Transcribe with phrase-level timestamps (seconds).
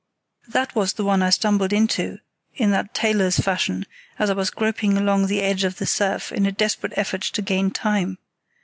[0.47, 2.17] That was the one I stumbled into
[2.55, 3.85] in that tailor's fashion,
[4.17, 7.41] as I was groping along the edge of the surf in a desperate effort to
[7.43, 8.17] gain time.